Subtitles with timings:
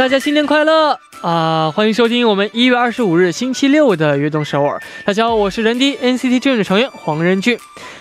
[0.00, 1.70] 大家新年快乐啊！
[1.70, 4.80] 欢迎收听我们一月二十五日星期六的悦动首尔。
[5.04, 7.58] 大家好，我是人低 NCT Dream 的成员黄仁俊，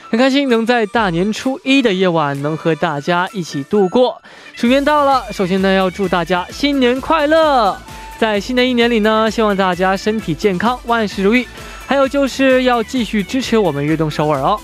[0.09, 4.21] 很开心能在大年初一的夜晚能和大家一起度过。
[4.55, 7.77] 鼠年到了，首先呢要祝大家新年快乐！
[8.17, 11.45] 在新的一年里呢，希望大家身体健康，万事如意。
[11.85, 14.57] 还有就是要继续支持我们悦动首尔哦。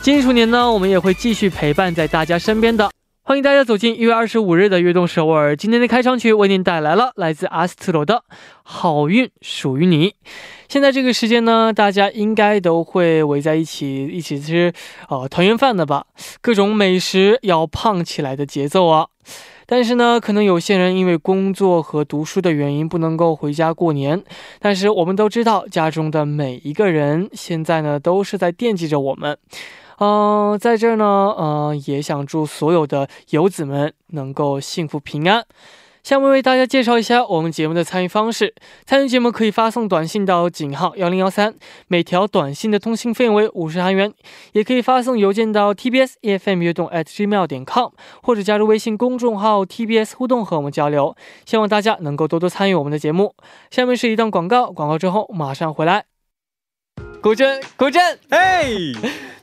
[0.00, 2.88] 金鼠年呢，我们也会继续陪伴在大家身边的。
[3.28, 5.56] 欢迎大家走进一月二十五日的悦动首尔。
[5.56, 8.14] 今天的开场曲为您带来了来自阿斯特罗的
[8.62, 10.10] 《好运属于你》。
[10.68, 14.72] 现在这个时间呢，大家应该都会围在一起一起吃
[15.08, 16.06] 呃团圆饭的吧？
[16.40, 19.08] 各种美食要胖起来的节奏啊！
[19.66, 24.22] 但是呢，可能有些人因为工作和读书的原因不能够回家过年。
[24.60, 29.36] 但是我们都知道，家中的每一个人现在呢都是在惦记着我们。
[29.98, 35.44] 嗯，在这儿呢，嗯，也想祝所有的游子们能够幸福平安。
[36.02, 38.54] 下面为大家介绍一下我们节目的参与方式。
[38.84, 41.56] 参与节目可以发送短信到井号幺零幺三，
[41.88, 44.12] 每条短信的通信费用为五十韩元；
[44.52, 47.90] 也可以发送邮件到 tbs efm 悦动 at gmail 点 com，
[48.22, 51.16] 或者加入微信公众号 tbs 互动和我们交流。
[51.44, 53.34] 希望大家能够多多参与我们的节目。
[53.72, 56.04] 下面是一段广告，广告之后马上回来。
[57.20, 59.35] 古筝，古筝，哎。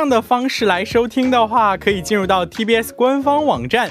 [0.00, 3.90] 样的方式来收听的话，可以进入到 TBS 官方网站。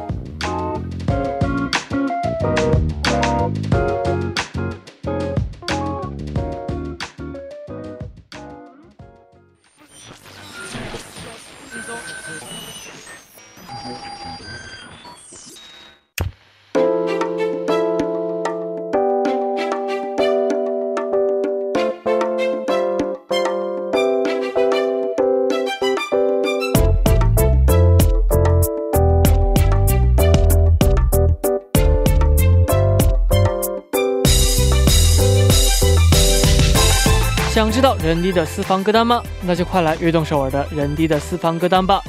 [38.11, 39.23] 人低的私房歌单吗？
[39.43, 42.03] 那就快来悦动首尔的人低的私房歌单吧。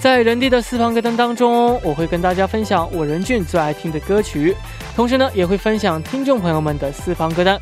[0.00, 4.56] 在人低的私房歌单当中，我会跟大家分享我任俊最爱听的歌曲，
[4.96, 7.56] 同时呢，也会分享听众朋友们的私房歌单。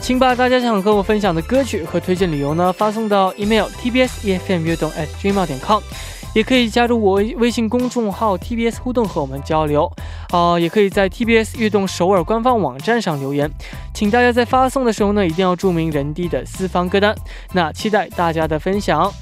[0.00, 5.82] 请把大家想和我分享的歌曲和推荐理由呢，发送到 email tbsefm 悦动 at gmail 点 com。
[6.34, 9.90] 也可以加入我微信公众号 TBS 互动和我们交流，
[10.30, 13.50] 啊，也可以在 TBS 悦动首尔官方网站上留言，
[13.98, 17.12] 请大家在发送的时候呢，一定要注明人地的私房歌单。
[17.52, 19.12] 那期待大家的分享，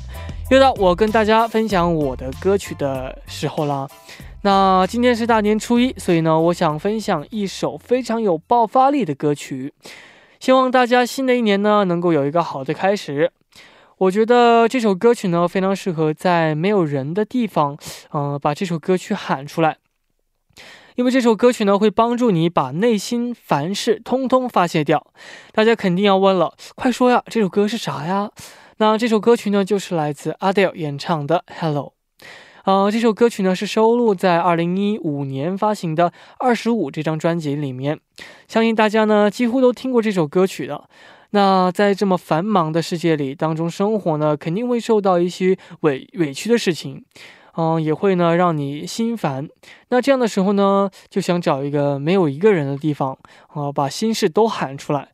[0.50, 3.88] 又到我跟大家分享我的歌曲的时候了。
[4.42, 9.72] 那今天是大年初一，所以呢，我想分享一首非常有爆发力的歌曲，
[10.40, 13.32] 希望大家新的一年呢，能够有一个好的开始。
[13.96, 17.78] 我觉得这首歌曲呢，非常适合在没有人的地方，
[18.12, 19.78] 嗯，把这首歌曲喊出来，
[20.96, 25.06] 因为这首歌曲呢，会帮助你把内心烦事通通发泄掉。
[25.52, 28.30] 大家肯定要问了，快说呀，这首歌是啥呀？
[28.78, 31.92] 那这首歌曲呢，就是来自 Adele 演唱的《Hello》。
[32.64, 38.00] 呃，这首歌曲呢，是收录在2015年发行的《二十五》这张专辑里面。
[38.48, 40.88] 相信大家呢，几乎都听过这首歌曲的。
[41.30, 47.04] 那在这么繁忙的世界里当中生活呢，肯定会受到一些委委屈的事情，
[47.56, 49.48] 嗯，也会呢让你心烦。
[49.88, 53.18] 那这样的时候呢，就想找一个没有一个人的地方，
[53.48, 55.08] 啊，把心事都喊出来。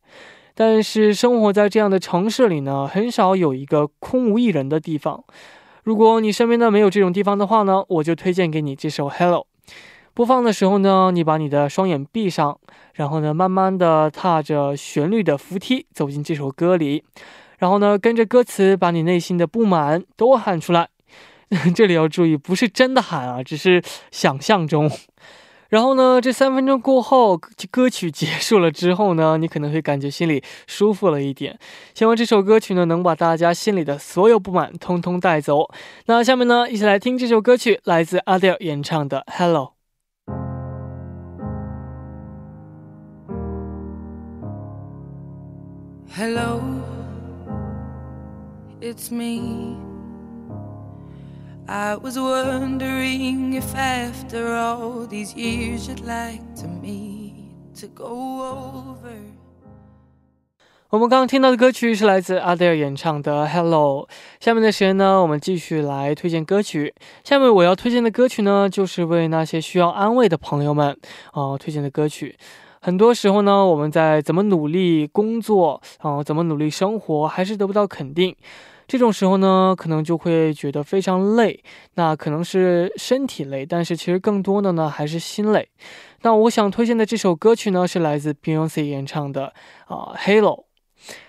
[0.54, 5.24] 但是生活在这样的城市里呢，很少有一个空无一人的地方。
[5.82, 9.46] 如果你身边呢没有这种地方的话呢，我就推荐给你这首《Hello》。
[10.14, 12.58] 播放的时候呢，你把你的双眼闭上，
[12.94, 17.02] 然后呢，慢慢的踏着旋律的扶梯走进这首歌里，
[17.58, 20.88] 然后呢，跟着歌词把你内心的不满都喊出来。
[21.74, 24.90] 这里要注意，不是真的喊啊，只是想象中。
[25.68, 27.38] 然后呢，这三分钟过后，
[27.70, 31.58] 歌曲结束了之后呢，你可能会感觉心里舒服了一点。
[31.94, 35.70] 希望这首歌曲呢，能把大家心里的所有不满通通带走。
[36.06, 39.66] 那下面呢，一起来听这首歌曲，来自 Adele 演唱的《Hello》。
[46.14, 46.60] Hello,
[48.82, 49.91] it's me.
[51.74, 57.32] I was wondering if after all these years you'd like to meet
[57.80, 58.04] to go
[58.42, 59.16] over.
[60.90, 64.06] 我们刚刚听到的歌曲是来自 Adele 演唱的《Hello》。
[64.38, 66.94] 下面的时间呢，我们继续来推荐歌曲。
[67.24, 70.94] 下面我要推荐的歌曲呢，就是为那些需要安慰的朋友们
[71.32, 72.36] 啊推荐的歌曲。
[72.82, 78.36] 很多时候呢，我们在怎么努力工作啊，怎么努力生活，还是得不到肯定。
[78.92, 85.66] 这种时候呢，可能就会觉得非常累，那可能是身体累，但是其实更多的呢还是心累。
[86.20, 89.54] 那我想推荐的这首歌曲呢，是来自 Beyonce 演唱的
[89.86, 90.56] 啊《Halo》。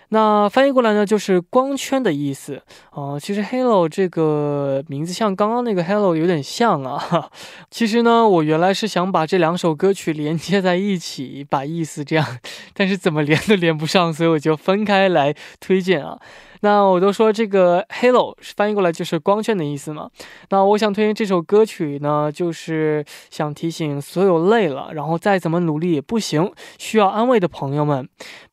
[0.10, 3.18] 那翻译过来呢，就是光圈的意思啊。
[3.18, 7.31] 其实 Hello 这个名字像刚刚那个 Hello 有点像啊。
[7.71, 12.39] 其实呢，我原来是想把这两首歌曲连接在一起，把意思这样，
[12.75, 16.19] 但是怎么连都连不上，所以我就分开来推荐啊。
[16.63, 20.10] 那我都说这个 Halo 翻译过来就是光圈的意思嘛。
[20.50, 26.50] 那我想推荐这首歌曲呢，就是想提醒所有累了，然后再怎么努力也不行，
[26.80, 28.07] 需要安慰的朋友们，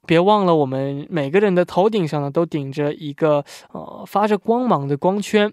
[0.06, 5.52] 别忘了我们每个人的头顶上呢都顶着一个呃发着光芒的光圈，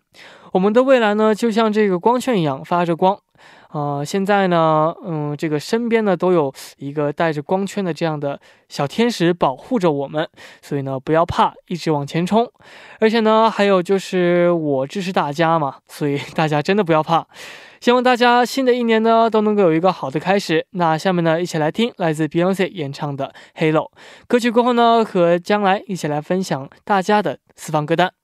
[0.54, 3.20] 我们的未来呢就像这个光圈一样发着光。
[3.70, 10.28] 啊，现在呢，嗯，这个身边呢都有一个带着光圈的这样的小天使保护着我们，
[10.62, 12.50] 所以呢不要怕，一直往前冲。
[13.00, 17.28] 而且呢，还有就是我支持大家嘛，所以大家真的不要怕。
[17.80, 20.66] 希望大家新的一年呢都能够有一个好的开始。
[20.72, 23.84] 那下面呢，一起来听来自 Beyonce 演唱的《Halo》
[24.28, 28.17] 歌曲过后呢，和将来一起来分享大家的私房歌单。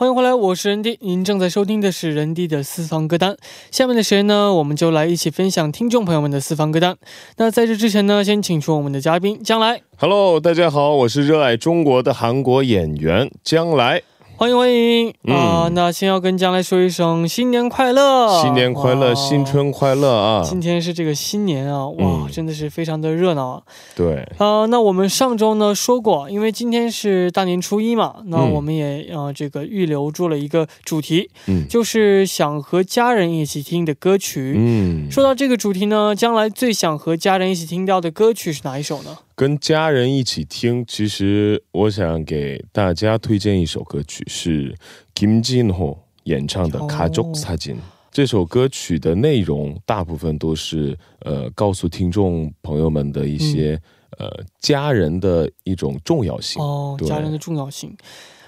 [0.00, 3.36] 欢迎回来，我是人迪，您正在收听的是人迪的私房歌单。
[3.72, 6.96] 下面的时间呢，我们就来一起分享听众朋友们的私房歌单。
[7.36, 9.82] 那在这之前呢，先请出我们的嘉宾将来。
[9.96, 14.02] Hello，大家好，我是热爱中国的韩国演员将来。
[14.38, 15.68] 欢迎欢迎啊！
[15.72, 20.44] 那先要跟将来说一声新年快乐，新年快乐，新春快乐啊！
[20.44, 23.62] 今天是这个新年啊，哇，真的是非常的热闹啊！
[23.96, 34.54] 对啊，那我们上周呢说过，因为今天是大年初一嘛，那我们也啊这个预留住了一个主题，嗯，就是想和家人一起听的歌曲。
[34.56, 39.18] 嗯，说到这个主题呢，将来最想和家人一起听到的歌曲是哪一首呢？
[39.38, 44.74] 跟家人一起听，其实我想给大家推荐一首歌曲，是
[45.14, 47.74] Kim Jin Ho 演唱的《Kajosajin》。
[48.10, 53.80] 这首歌曲的内容大部分都是呃，告诉听众朋友们的一些
[54.18, 57.96] 呃家人的，一种重要性哦，家人的重要性。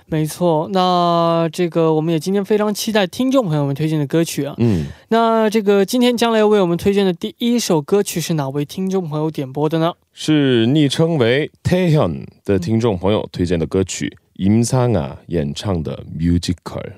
[0.07, 4.57] 没错，那这个我们也今天非常期待听众朋友们推荐的歌曲啊。
[4.59, 9.93] 嗯，那这个今天将来为我们推荐的第一首歌曲是哪位听众朋友点播的呢？
[10.14, 16.94] 是昵称为 Taehyun 的听众朋友推荐的歌曲，임상아演唱的 Musical。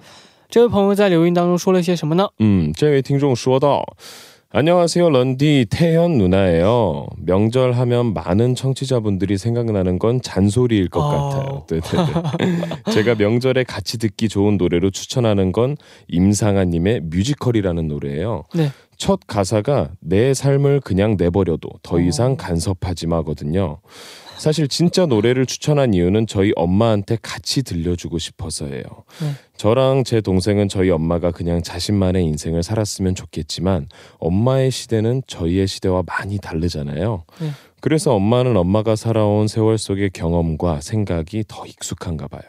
[0.49, 2.27] 这位朋友在留言当中说了些什么呢？
[2.39, 3.97] 嗯，这位听众说道。
[4.54, 7.06] 안녕하세요 런디 태현 누나예요.
[7.16, 11.30] 명절 하면 많은 청취자분들이 생각나는 건 잔소리일 것 아...
[11.30, 11.66] 같아요.
[11.66, 12.82] 네네.
[12.92, 15.78] 제가 명절에 같이 듣기 좋은 노래로 추천하는 건
[16.08, 18.44] 임상아 님의 뮤지컬이라는 노래예요.
[18.54, 18.68] 네.
[18.98, 22.36] 첫 가사가 내 삶을 그냥 내버려도 더 이상 어...
[22.36, 23.78] 간섭하지 마거든요.
[24.38, 28.82] 사실 진짜 노래를 추천한 이유는 저희 엄마한테 같이 들려주고 싶어서예요.
[28.82, 29.32] 네.
[29.56, 36.38] 저랑 제 동생은 저희 엄마가 그냥 자신만의 인생을 살았으면 좋겠지만 엄마의 시대는 저희의 시대와 많이
[36.38, 37.24] 다르잖아요.
[37.40, 37.50] 네.
[37.80, 42.42] 그래서 엄마는 엄마가 살아온 세월 속의 경험과 생각이 더 익숙한가 봐요.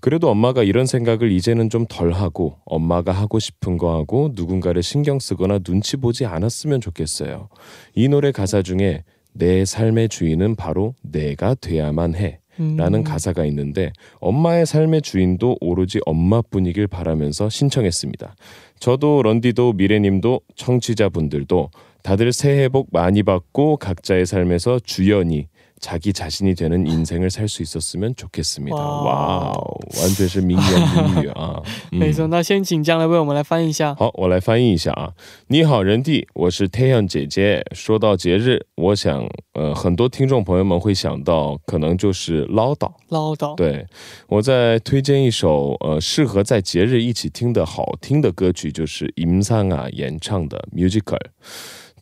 [0.00, 5.18] 그래도 엄마가 이런 생각을 이제는 좀 덜 하고 엄마가 하고 싶은 거 하고 누군가를 신경
[5.18, 7.48] 쓰거나 눈치 보지 않았으면 좋겠어요.
[7.94, 9.02] 이 노래 가사 중에
[9.38, 12.40] 내 삶의 주인은 바로 내가 돼야만 해.
[12.58, 12.76] 음.
[12.76, 18.34] 라는 가사가 있는데 엄마의 삶의 주인도 오로지 엄마뿐이길 바라면서 신청했습니다.
[18.78, 21.70] 저도 런디도 미래님도 청취자분들도
[22.02, 25.48] 다들 새해 복 많이 받고 각자의 삶에서 주연이
[25.79, 28.77] 자기 자신이 되는 인생을 살 수 있었으면 좋겠습니다.
[28.77, 29.03] 와우.
[29.03, 29.53] 와우,
[29.99, 31.59] 完全是名言名语啊！
[31.91, 33.95] 嗯没错，那先请江来为我们来翻译一下。
[33.95, 35.11] 好，我来翻译一下啊。
[35.47, 37.65] 你好，人弟，我是太阳姐姐。
[37.73, 42.91] 说到节日，我想，呃，很多听众朋友们会想到，可能就是唠叨。
[43.09, 43.87] 唠叨，对
[44.27, 51.17] 我再推荐一首，呃，适合在节日一起听的好听的歌曲，就是임상啊演唱的《Musical》。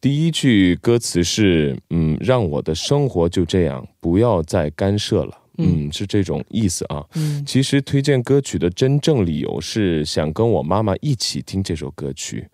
[0.04, 5.38] 第一句歌词是，嗯，让我的生活就这样，不要再干涉了。
[5.56, 7.02] 嗯，是这种意思啊。
[7.14, 12.46] 嗯其实推荐歌曲的真正理由是想跟我妈妈一起听这首歌曲。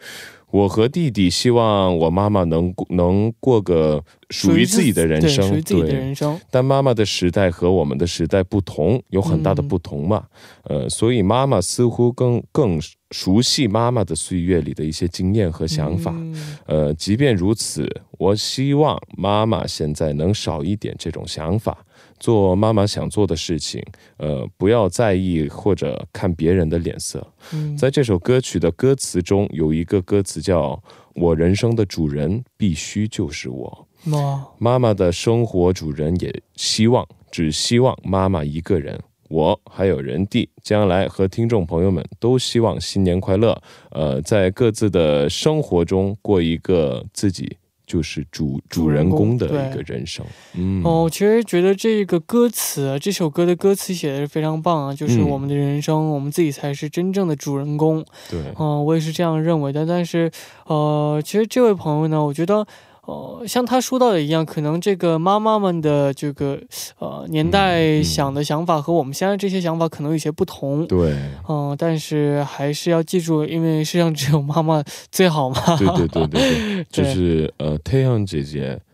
[0.51, 6.39] 我和弟弟希望我妈妈能能过个属于自己的人生，属于自己的人生。
[6.51, 10.25] 但妈妈的时代和我们的时代不同，有很大的不同嘛。
[10.65, 12.81] 呃，所以妈妈似乎更更
[13.11, 16.13] 熟悉妈妈的岁月里的一些经验和想法。
[16.17, 17.89] 嗯呃，即便如此，
[18.19, 21.85] 我希望妈妈现在能少一点这种想法，
[22.21, 23.83] 做妈妈想做的事情。
[24.19, 27.27] 呃，不要在意或者看别人的脸色。
[27.53, 30.81] 嗯在这首歌曲的歌词中，有一个歌词叫
[31.17, 33.89] “我人生的主人必须就是我”。
[34.13, 38.99] 哇，妈妈的生活主人也希望，只希望妈妈一个人。
[39.29, 43.57] 我还有人弟，将来和听众朋友们都希望新年快乐。
[43.91, 47.57] 呃，在各自的生活中过一个自己
[47.91, 50.25] 就是主主人公的一个人生。
[50.55, 58.05] 嗯，哦，我其实觉得这个歌词啊，这首歌的歌词写的是非常棒啊，就是嗯我们的人生，我们自己才是真正的主人公。
[58.31, 59.85] 对，嗯、我也是这样认为的。
[59.85, 60.31] 但是，
[60.67, 62.65] 呃，其实这位朋友呢，我觉得。
[63.07, 66.61] 呃，像他说到的一样，可能这个妈妈们的这个
[66.99, 68.05] 呃年代嗯。
[68.05, 71.15] 想的想法和我们现在这些想法可能有些不同，对，
[71.49, 75.77] 嗯、但是还是要记住，因为世上只有妈妈最好嘛。
[75.77, 78.79] 对对对对对， 就是呃，太阳姐姐，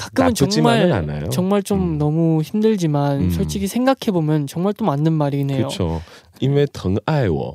[0.00, 1.30] 가끔은 나쁘지만은 정말 않아요.
[1.30, 1.98] 정말 좀 음.
[1.98, 3.30] 너무 힘들지만 음.
[3.30, 5.58] 솔직히 생각해 보면 정말 또 맞는 말이긴 해요.
[5.68, 6.02] 그렇죠.
[6.38, 7.54] 因为疼爱我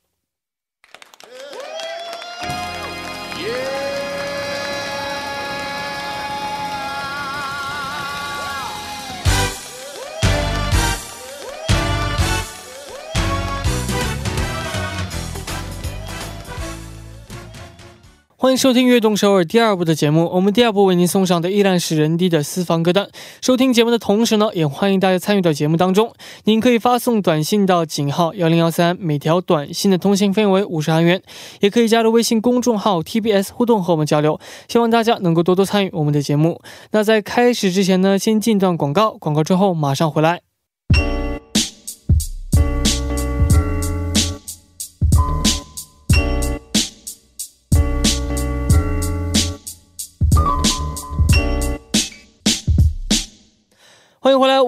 [18.41, 20.27] 欢迎收听《悦动首尔》第二部的节目。
[20.33, 23.07] 我们第二部为您送上的依然是人低的私房歌单。
[23.39, 26.11] 收听节目的同时呢，也欢迎大家参与到节目当中。
[26.45, 31.21] 您可以发送短信到井号幺零幺三，每条短信的通信费为五十韩元。
[31.59, 34.39] 也可以加入微信公众号 TBS 互动和我们交流。
[34.67, 36.59] 希望大家能够多多参与我们的节目。
[36.93, 40.41] 那在开始之前呢，先进段广告，广告之后马上回来。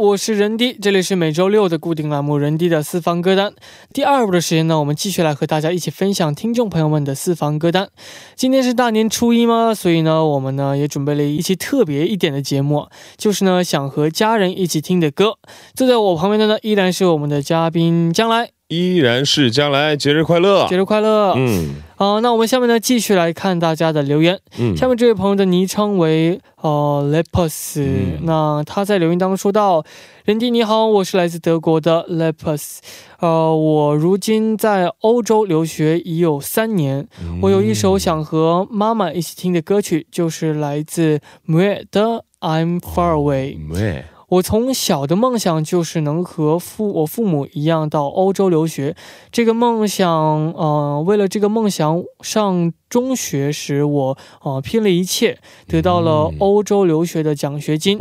[0.04, 3.52] 我是人低，这里是每周六的固定栏目《人低的私房歌单》。
[3.94, 7.88] 第二部的时间呢，我们继续来和大家一起分享听众朋友们的私房歌单。
[8.36, 15.38] 今天是大年初一嘛，所以呢，我们呢也准备了一期特别一点的节目，就是呢想和家人一起听的歌。
[15.74, 20.78] 坐在我旁边的呢，依然是我们的嘉宾将来，依然是将来节日快乐节。
[20.78, 21.34] 日快乐。
[21.38, 24.38] 嗯好、那我们下面呢继续来看大家的留言。
[24.58, 29.86] 嗯下面这位朋友的昵称为呃 Lepus，、嗯那他在留言当中说到
[30.26, 32.80] ：“任迪你好，我是来自德国的 Lepus，
[33.20, 43.58] 呃，我如今在欧洲留学已有三年，嗯我有一首想和妈妈一起听的歌曲，就是来自 Mue 的 I'm Far Away。
[43.70, 44.04] 喂，
[44.34, 48.96] 我从小的梦想就是能和父我父母一样到欧洲留学。
[49.32, 50.10] 这个梦想，
[50.54, 57.98] 呃，为了这个梦想上中学时我呃拼了一切，得到了嗯欧洲留学的奖学金。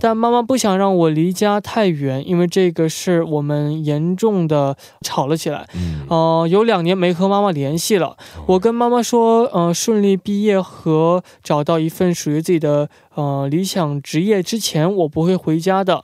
[0.00, 5.68] 但妈妈不想让我离家太远，因为这个事我们严重的吵了起来。
[5.76, 8.16] 嗯呃，有两年没和妈妈联系了。
[8.46, 16.02] 我跟妈妈说，呃，顺利毕业和找到一份属于自己的呃理想职业之前，我不会回家的。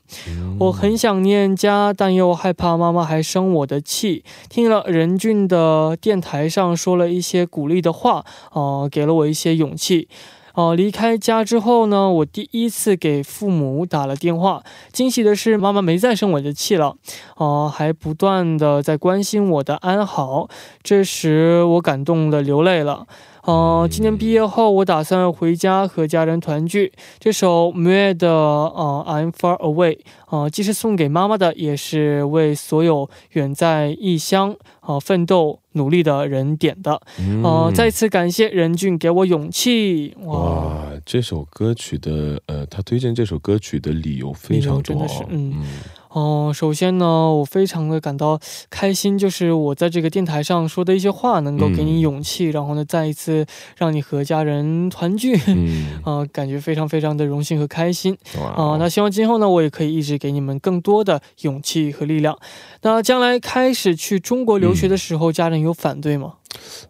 [0.61, 4.23] 我很想念家，但又害怕妈妈还生我的气。
[4.49, 10.09] 听了任俊的电台上说了一些鼓励的话，呃，给了我一些勇气。
[10.55, 14.65] 呃，离开家之后呢，我第一次给父母打了电话。
[14.93, 16.97] 惊喜的是，妈妈没再生我的气了，
[17.37, 20.49] 呃，还不断的在关心我的安好。
[20.83, 23.07] 这时我感动的流泪了。
[23.45, 26.93] 呃，今年毕业后，我打算回家和家人团聚。
[27.19, 29.99] 这首 m u 的呃 I'm Far Away，
[30.31, 37.01] 呃，既是送给妈妈的，也是为所有远在异乡呃奋斗努力的人点的。
[37.43, 40.15] 呃，嗯再次感谢任俊给我勇气。
[40.25, 45.65] 哇，哇，这首歌曲的呃，他推荐这首歌曲的理由非常多、真的是哦，嗯
[46.11, 48.39] 哦、首先呢，我非常的感到
[48.71, 53.45] 开心，就是我在这个电台上说的一些话，能够给你嗯勇气，然后呢，再一次
[53.77, 55.39] 让你和家人团聚。
[55.47, 62.39] 嗯， 呃，感觉非常非常的荣幸和开心哇啊、那希望今后呢，我也可以一直给你们更多的勇气和力量。
[62.83, 66.35] 那将来开始去中国留学的时候，家人有反对吗？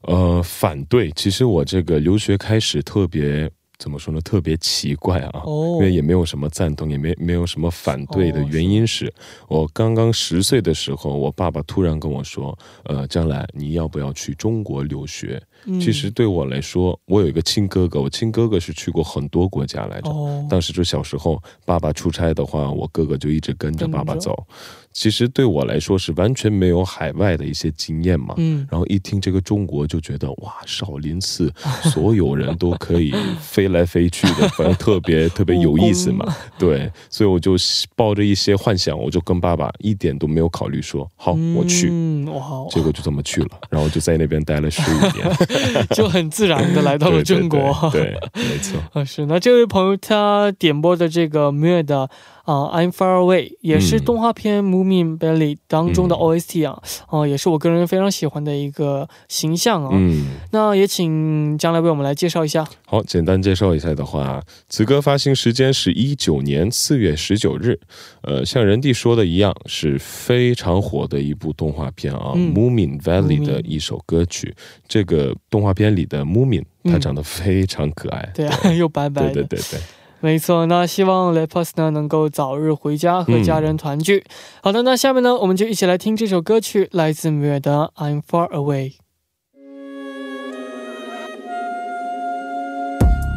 [0.03, 1.11] 呃，反对。
[1.13, 4.21] 其实我这个留学开始特别怎么说呢？
[4.21, 5.43] 特别奇怪啊。
[5.45, 9.13] 哦因为也没有什么赞同，也没没有什么反对的哦原因是，
[9.47, 15.41] 我刚刚十岁的时候，我爸爸突然跟我说，呃，将来你要不要去中国留学？
[15.65, 20.11] 嗯其实对我来说，我有一个亲哥哥，我亲哥哥是去过很多国家来着。
[20.11, 24.47] 哦，当时就小时候，爸爸出差的话，我哥哥就一直跟着爸爸走。
[24.91, 28.35] 其实对我来说是完全没有海外的一些经验嘛。
[28.39, 31.53] 嗯，然后一听这个中国，就觉得哇，少林寺
[31.93, 36.35] 所有人都可以飞来飞去的，反正特别 特别有意思嘛。
[36.59, 37.55] 对，所以我就
[37.95, 41.89] 抱着一些幻想，我就跟爸爸一点都没有考虑说好，我去。
[41.91, 45.37] 嗯，哇，结果就这么去了，然后就在那边待了十五年，
[45.95, 47.91] 就很自然的来到了中国。
[47.93, 48.81] 对，对没错。
[48.93, 52.09] 啊，是那这位朋友他点播的这个 m u 的
[52.49, 56.81] 啊、I'm Far Away 也是嗯动画片《Moomin Belly》当中的嗯 OST 啊，
[57.11, 59.91] 哦、也是我个人非常喜欢的一个形象啊。
[59.93, 62.67] 嗯，那也请将来为我们来介绍一下。
[62.87, 67.79] 好，简单介绍一下的话，此歌发行时间是一九年四月十九日。
[68.23, 74.55] 呃，像人弟说的一样，是非常火的一部动画片啊，嗯 Moomin Valley》的一首歌曲。
[74.89, 78.27] 这个动画片里的 Moomin，嗯他长得非常可爱。
[78.35, 79.81] 对啊， 又白白的，对对对对，
[80.21, 84.25] 没错，那希望 Lepus 呢能够早日回家和家人团聚、
[84.63, 88.93] 好的，那下面呢，我们就一起来听这首歌曲，来自 m 的《I'm Far Away》。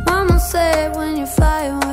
[0.07, 1.90] Mama said when you away.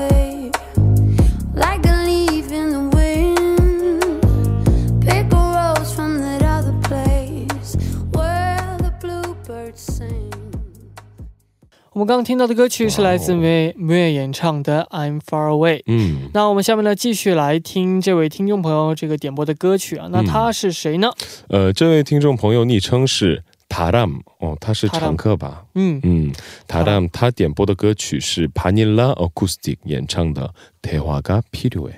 [11.98, 15.78] 我们刚刚听到的歌曲是来自 m u m u 演唱的《I'm Far Away》。
[15.86, 20.08] 嗯，那我们下面呢，继续来听这位听众朋友这个点播的歌曲啊。
[20.12, 21.12] 那他是谁呢？
[21.50, 25.66] 呃，这位听众朋友昵称是 Taram 哦，他是 Taram 常客吧？
[25.76, 26.32] 嗯，嗯，
[26.68, 30.48] Taram 他点播的歌曲是 Panilla Acoustic 演唱的《
[30.82, 31.92] 대화가 필요해》。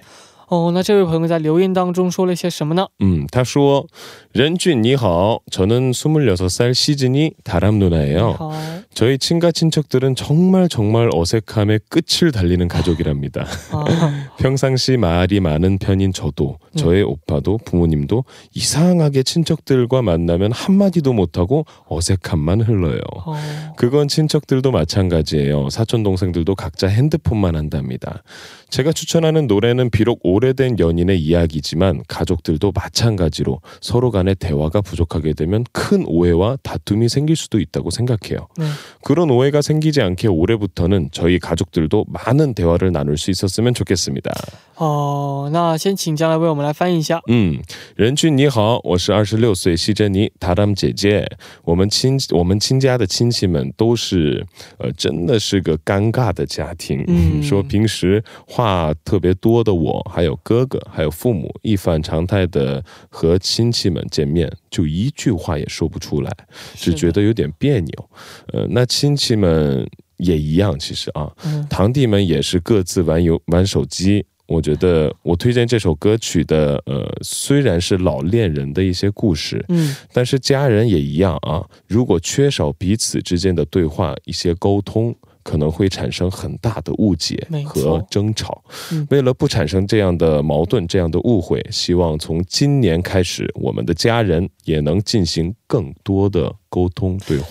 [0.50, 2.86] 哦，那这位朋友在留言当中说了些什么呢？
[3.00, 3.88] 嗯，他说：“
[4.32, 8.34] 任俊你好，저는26살 시즌이 다람 누나예요.
[8.34, 8.54] 好，
[8.94, 13.48] 저희 친가 친척들은 정말 정말 어색함에 끝을 달리는 가족이랍니다.
[13.72, 22.62] 啊， 평상시 말이 많은 편인 저도 저의 오빠도 부모님도 이상하게 친척들과 만나면 한마디도 못하고 어색함만
[22.62, 23.00] 흘러요.
[23.26, 23.36] 哦，
[23.78, 25.72] 그건 친척들도 마찬가지예요.
[25.72, 28.22] 사촌 동생들도 각자 핸드폰만 한답니다.
[28.70, 36.04] 제가 추천하는 노래는 비록 오래된 연인의 이야기지만 가족들도 마찬가지로 서로 간의 대화가 부족하게 되면 큰
[36.06, 38.48] 오해와 다툼이 생길 수도 있다고 생각해요.
[38.58, 38.66] 네.
[39.04, 44.32] 그런 오해가 생기지 않게 올해부터는 저희 가족들도 많은 대화를 나눌 수 있었으면 좋겠습니다.
[44.78, 47.22] 哦，那先请将来为我们来翻译一下。
[47.28, 47.62] 嗯，
[47.96, 51.26] 任俊你好，我是二十六岁西珍妮塔达姐姐。
[51.64, 54.46] 我们亲我们亲家的亲戚们都是，
[54.80, 57.06] 呃，真的是个尴尬的家庭。
[57.08, 58.59] 嗯说平时话
[59.05, 66.31] 特别多的我，还有哥哥，还有父母，一反常态的和亲戚们见面，就一句话也说不出来，
[66.75, 68.11] 只觉得有点别扭。
[68.53, 74.25] 呃，那亲戚们也一样，其实啊，嗯堂弟们也是各自玩游玩手机。
[74.47, 81.65] 我觉得我推荐这首歌曲的，呃，虽然是老恋人的一些故事，嗯但是家人也一样啊。
[81.87, 88.63] 如果缺少彼此之间的对话、一些沟通，可能会产生很大的误解和争吵。
[88.93, 97.43] 嗯为了不产生这样的矛盾、这样的误会，希望从今年开始，我们的家人也能进行更多的 고통 대화.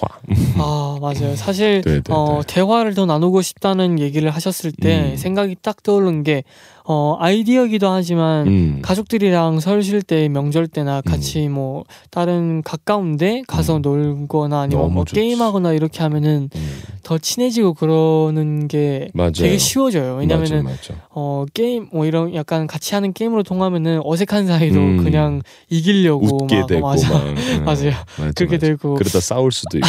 [0.57, 1.35] 아 맞아요.
[1.35, 2.53] 사실 네, 네, 어, 네.
[2.53, 5.17] 대화를 더 나누고 싶다는 얘기를 하셨을 때 음.
[5.17, 6.43] 생각이 딱 떠오른 게
[6.85, 8.79] 어, 아이디어기도 하지만 음.
[8.81, 11.01] 가족들이랑 설 쉴 때 명절 때나 음.
[11.09, 11.53] 같이 음.
[11.53, 13.81] 뭐 다른 가까운데 가서 음.
[13.81, 16.81] 놀거나 아니면 뭐 게임하거나 이렇게 하면은 음.
[17.03, 19.31] 더 친해지고 그러는 게 맞아요.
[19.33, 20.15] 되게 쉬워져요.
[20.15, 20.65] 왜냐면은
[21.09, 26.63] 어, 게임 뭐 이런 약간 같이 하는 게임으로 통하면은 어색한 사이로 그냥 이기려고 웃게 막,
[26.63, 27.13] 어, 되고 어, 맞아.
[27.13, 27.91] 요 맞아요.
[28.17, 29.88] 맞아, 그렇게 되고 그러다 싸울 수도 있고.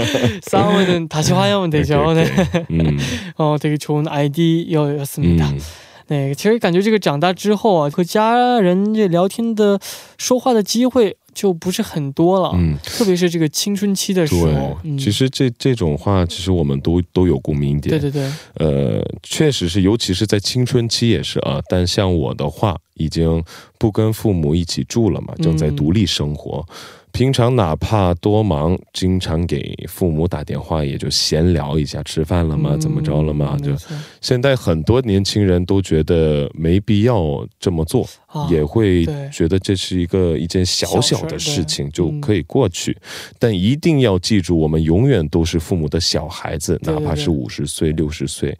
[0.43, 2.01] 싸우면은 다시 화해하면 되죠.
[2.01, 2.31] 오케이, 네.
[2.31, 2.71] 오케이.
[2.71, 2.97] 음,
[3.37, 5.49] 哦，되게 좋은 아이디어였습니다.
[5.49, 5.59] 嗯，
[6.07, 9.79] 对，其实感觉这个长大之后啊，和家人这聊天的、
[10.17, 17.99] 说话的机会就不是很多了，嗯，特别是这个青春期的时候对，，嗯，其实这这种话，其实我们都都有共鸣点。
[17.99, 21.59] 对对对，呃，确实是，尤其是在青春期也是啊。
[21.69, 23.42] 但像我的话， 已经
[23.78, 26.64] 不跟父母一起住了嘛，正在嗯独立生活。
[27.10, 32.76] 平常哪怕多忙，经常给父母打电话，也就闲聊一下，吃饭了吗？
[32.76, 33.56] 怎么着了吗？
[33.64, 33.72] 就
[34.20, 42.96] 现在很多年轻人都觉得没必要这么做，啊也会觉得这是一个一件小小小的事情就嗯可以过去，
[43.38, 48.56] 但一定要记住，我们永远都是父母的小孩子，哪怕是五十岁、六十岁，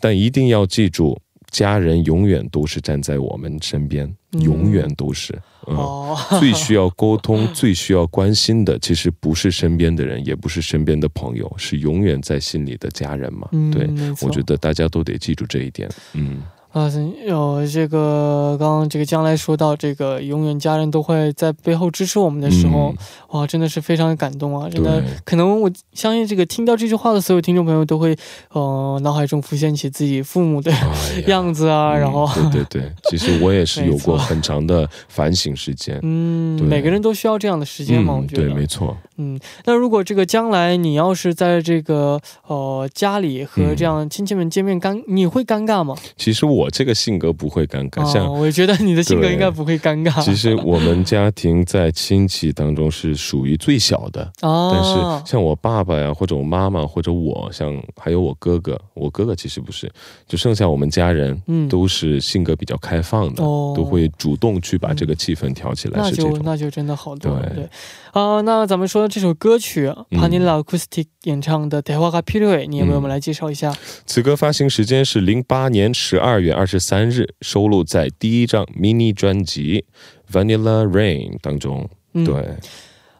[0.00, 5.32] 但一定要记住，家人永远都是站在我们身边，嗯永远都是。
[5.66, 13.48] 嗯，哦， 最需要沟通、 最需要关心的，其实不是身边的人，也不是身边的朋友，是永远在心里的家人嘛。
[13.52, 13.88] 嗯，对，
[14.22, 15.88] 我觉得大家都得记住这一点。
[16.14, 16.42] 嗯
[16.78, 16.88] 啊，
[17.26, 22.94] 有这个刚刚这个将来说到这个永远家人都会在背后支持我们的时候，
[23.30, 24.68] 哇，真的是非常感动啊！
[24.70, 28.16] 真的可能我相信这个听到这句话的所有听众朋友都会，
[28.52, 35.98] 呃，脑海中浮现起自己父母的哎 样子啊，嗯然后，对对对，其实我也是 有过很长的反省时间。
[36.02, 38.96] 嗯，每个人都需要这样的时间嘛，我觉得对，没错。
[39.16, 45.96] 嗯，那如果这个将来你要是在这个呃家里和这样亲戚们见面尴，你会尴尬吗？
[46.16, 50.23] 其实我这个性格不会尴尬，啊，像我觉得你的性格对应该不会尴尬。
[50.23, 59.91] 其实我们家庭在亲戚当中是属于最小的，啊，但是像我爸爸呀，或者我妈妈，或者我，像还有我哥哥，我哥哥其实不是，
[60.27, 66.41] 就剩下我们家人嗯，都是性格比较开放的，哦都会主动去把这个气氛调起来，那就是这种。
[66.43, 67.49] 那就真的好多了。
[67.49, 67.69] 对对
[68.11, 73.73] 啊、那咱们说这首歌曲嗯 Panilla Acoustic 演唱的《대화가필요해》，你也为我们来介绍一下。
[74.05, 79.84] 此歌发行时间是零八年十二月 月二十三日收录在第一张 mini 专辑
[80.32, 81.88] 《Vanilla Rain》当中。
[82.12, 82.56] 对，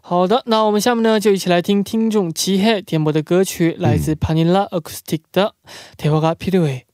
[0.00, 5.54] 好的，那我们下面呢就一起来听听众漆黑点播的歌曲，来自《PANILLA Acoustic》的
[5.98, 6.84] 《泰伯格皮鲁埃》。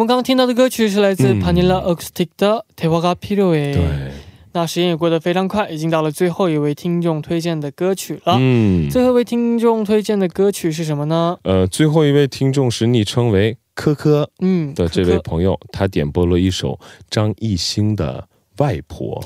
[0.00, 3.74] 我们刚刚听到的歌曲是来自 Panila Oksita 的 t e w a g a Piri。
[3.74, 4.12] 对，
[4.52, 8.38] 那时间也过得非常快，已经到了最后一位听众推荐的歌曲了。
[8.40, 11.36] 嗯，最后一位听众推荐的歌曲是什么呢？
[11.42, 18.26] 呃，最后一位听众是昵称为“科科”嗯的这位朋友，他点播了一首张艺兴的
[18.64, 19.22] 《外婆》。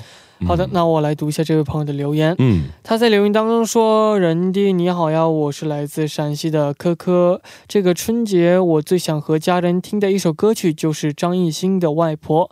[0.46, 2.34] 好的，嗯那我来读一下这位朋友的留言。
[2.38, 7.40] 嗯他在留言当中说：“人弟你好呀，我是来自陕西的科科。
[7.66, 12.48] 这个春节我最想和家人听的一首歌曲就是张艺兴的《外婆》，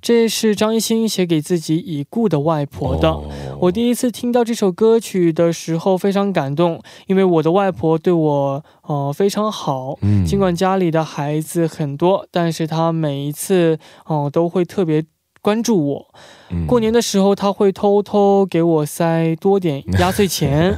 [0.00, 3.10] 这是张艺兴写给自己已故的外婆的。
[3.10, 3.24] 哦
[3.60, 9.98] 我第一次听到这首歌曲的时候非常感动，因为我的外婆对我呃非常好。
[10.02, 15.02] 嗯尽管家里的孩子很多，但是她每一次哦、呃都会特别
[15.46, 16.06] 关注我。
[16.50, 20.76] 嗯过年的时候，他会偷偷给我塞多点 压岁钱，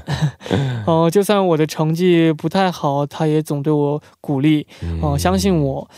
[0.87, 4.67] 呃， 就算我的成绩不太好，他也总对我鼓励，
[5.01, 5.89] 哦、嗯相信我。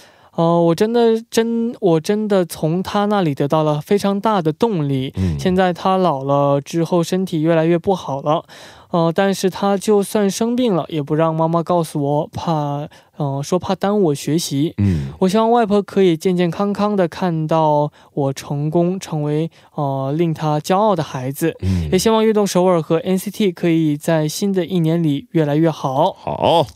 [0.41, 5.13] 呃，我真的真我真的从他那里得到了非常大的动力。
[5.19, 8.45] 嗯现在他老了之后，身体越来越不好了，
[8.91, 14.73] 呃，但是他就算生病了，也不让妈妈告诉我，怕，呃，说怕耽误我学习。
[14.79, 21.55] 嗯我希望外婆可以健健康康的看到我成功，成为呃令她骄傲的孩子。
[21.61, 26.15] 嗯也希望悦动首尔和 NCT 可以在新的一年里越来越好。
[26.15, 26.67] 好，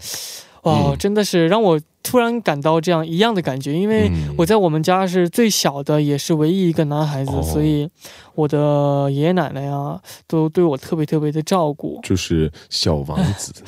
[0.65, 0.97] 哇，嗯。
[0.99, 4.35] 真的是让我突然感到这样一样的感觉，因为嗯。
[4.37, 7.43] 我在我们家是最小的，也是唯一一个男孩子，哦。
[7.43, 7.89] 所以
[8.35, 11.99] 我的爷爷奶奶呀都对我特别特别的照顾。
[12.03, 13.53] 就是小王子，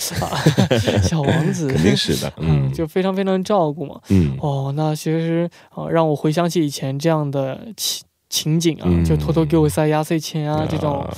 [1.02, 1.68] 小王子。
[1.72, 4.00] 肯定是的， 嗯，嗯，就非常非常照顾嘛。
[4.08, 4.36] 嗯。
[4.40, 9.04] 哦，那其实啊、让我回想起以前这样的情情景啊，嗯。
[9.04, 11.14] 就偷偷给我塞压岁钱啊，这种，啊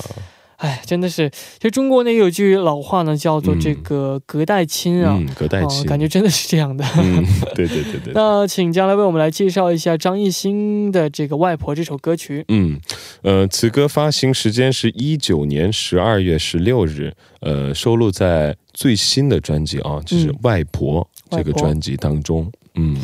[0.59, 6.85] 哎，真的是，其实中国呢有句老话呢，叫做这嗯个隔代亲啊，嗯，隔代哦亲，感觉真的是这样的。
[6.97, 8.13] 嗯， 对对对对。
[8.13, 12.43] 那请将来为我们来介绍一下张艺兴的这个《外婆》这首歌曲。
[12.49, 12.77] 嗯，
[13.21, 22.51] 呃，此歌发行时间是一九年十二月十六日，呃，收录在最新的专辑啊，就是嗯《外婆》这个专辑当中。
[22.75, 22.97] 嗯，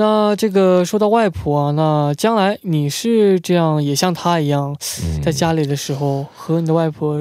[0.00, 5.20] 那这个说到外婆啊，那将来你是这样也像她一样，嗯。
[5.20, 7.16] 在家里的时候和你的外婆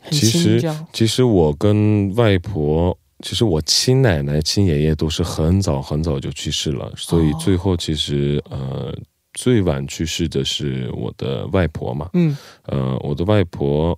[0.00, 0.86] 很其亲，实这样？
[0.92, 7.38] 其实我跟外婆，其实我亲奶奶、亲爷爷都是很早很早就去世了，所以哦。
[7.38, 8.92] 最后其实呃
[9.34, 12.10] 最晚去世的是我的外婆嘛。
[12.14, 12.36] 嗯。
[12.64, 13.96] 呃，我的外婆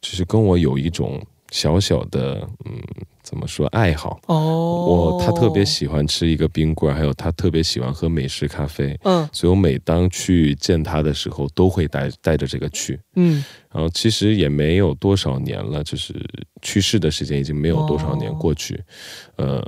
[0.00, 2.82] 其实跟我有一种小小的嗯，
[3.34, 4.20] 怎么说爱好。
[4.26, 4.36] 哦，
[4.86, 9.28] 我他特别喜欢吃一个冰棍，还有他特别喜欢喝美式咖啡，嗯。
[9.32, 13.00] 所以我每当去见他的时候，都会带带着这个去。
[13.16, 13.42] 嗯。
[13.72, 16.14] 然后其实也没有多少年了，就是
[16.62, 18.34] 去世的时间已经没有多少年哦。
[18.38, 18.80] 过去，
[19.34, 19.60] 呃，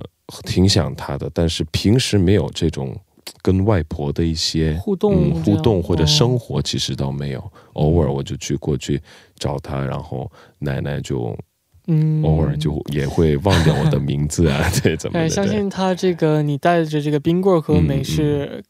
[0.45, 2.97] 挺想他的，但是平时没有这种
[3.43, 6.07] 跟外婆的一些互动嗯、互动或者哦。
[6.07, 7.53] 生活，其实倒没有。
[7.73, 9.03] 偶尔我就去过去
[9.37, 11.37] 找她，然后奶奶就
[11.87, 15.29] 嗯，偶尔就也会忘掉我的名字啊， 对，怎么哎，的？
[15.29, 15.35] 对。
[15.35, 18.63] 相信他这个你带着这个冰棍儿和嗯美式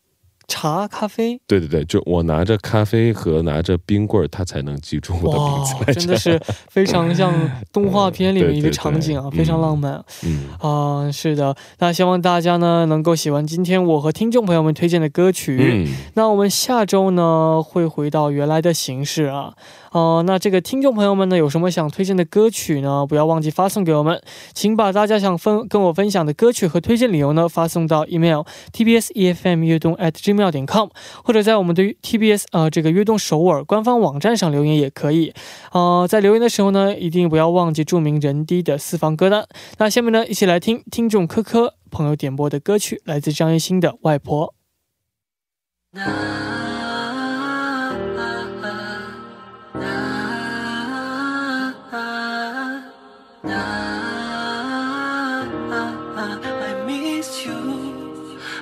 [0.48, 7.34] 茶、咖啡，对对对，就我拿着咖啡和拿着冰棍儿，她才能记住我的名字哇，真的是非常像
[7.72, 10.04] 动画片里面一个场景啊，对非常嗯浪漫。
[10.24, 10.46] 嗯。
[10.60, 15.58] 啊、是的，那希望大家呢能够喜欢今天我和听众朋友们推荐的歌曲。
[15.60, 19.54] 嗯，那我们下周呢会回到原来的形式啊，
[19.96, 23.06] 呃，那这个听众朋友们呢有什么想推荐的歌曲呢？
[23.06, 24.20] 不要忘记发送给我们，
[24.52, 28.42] 请把大家想分跟我分享的歌曲和推荐理由呢发送到 email
[28.74, 30.90] tbs efm 悦动 at gmail 点 com，
[31.24, 35.32] 或者在我们的 TBS 呃这个悦动首尔官方网站上留言也可以。
[35.72, 39.48] 呃，在留言的时候呢，一定不要忘记注明人低的私房歌单。
[39.78, 44.52] 那下面呢，一起来听听众科科朋友点播的歌曲，来自张艺兴的《外婆》。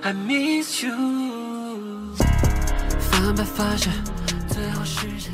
[0.07, 0.93] I miss you。
[3.01, 3.91] 翻白发现，
[4.47, 5.33] 最后时间。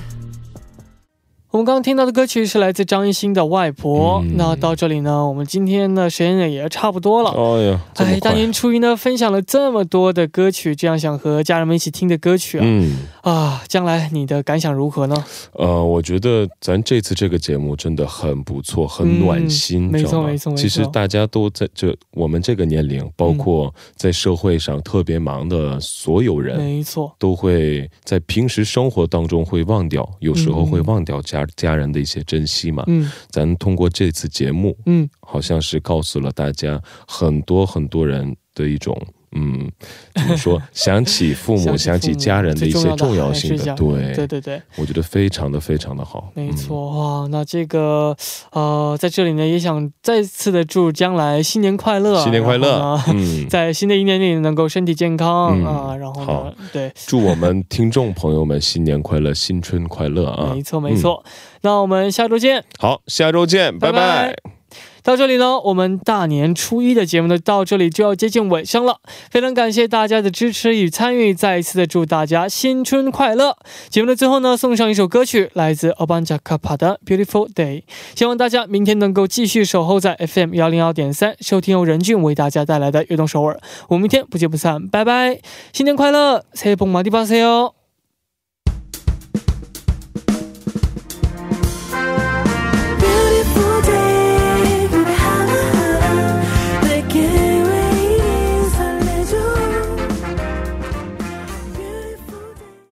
[1.60, 4.32] 我们刚刚听到的歌曲是来自张艺兴的《外婆》嗯。
[4.38, 7.78] 那到这里呢，我们今天的时间呢也差不多了。
[7.96, 12.96] 哎大年初一呢，分享了这么多的歌曲，这样想和家人们一起听的歌曲啊，嗯。
[13.20, 15.24] 啊，将来你的感想如何呢？
[15.52, 20.62] 呃，我觉得咱这次这个节目真的很不错，很嗯暖心，没错没错没错。
[20.62, 32.84] 其实大家都在这我们这个年龄，包括在社会上特别忙的所有人，没错，都会在平时生活当中会忘掉，有时候会忘掉家家人的一些珍惜嘛。
[32.86, 38.96] 嗯咱通过这次节目，嗯，好像是告诉了大家很多很多人的一种。
[39.32, 39.70] 嗯，
[40.14, 40.60] 怎么说？
[40.72, 46.30] 想起父母，想起家人的一些重要性的，对，对对对，我觉得非常的非常的好。
[46.34, 47.28] 没嗯错哇。
[47.28, 48.16] 那这个
[48.52, 53.00] 呃，在这里呢，也想再次的祝将来新年快乐，新年快乐！
[53.08, 60.62] 嗯， 在新的一年里能够身体健康、嗯啊，然后呢好，对，祝我们听众朋友们新年快乐，新春快乐啊没！
[60.62, 61.24] 错没错。
[61.62, 62.64] 那我们下周见。
[62.78, 64.59] 好，下周见，拜拜拜
[65.03, 68.99] 到这里呢，我们大年初一的节目呢，到这里就要接近尾声了。
[69.29, 73.55] 非常感谢大家的支持与参与，再一次的祝大家新春快乐。
[73.89, 77.81] 节目的最后呢，送上一首歌曲，来自 a b a n j a k a p a 的《Beautiful Day》。
[78.15, 83.59] 希望大家明天能够继续守候在 FM 幺零幺点三，收听由任俊为大家带来的悦动首尔。
[83.89, 85.39] 我们明天不见不散，拜拜，
[85.71, 87.78] 新年快乐，새해복많이받으세요。